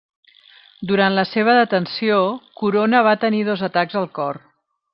Durant 0.91 1.17
la 1.19 1.25
seva 1.31 1.53
detenció 1.59 2.17
Corona 2.63 3.03
va 3.09 3.15
tenir 3.25 3.43
dos 3.51 3.65
atacs 3.69 3.99
al 4.01 4.09
cor. 4.21 4.41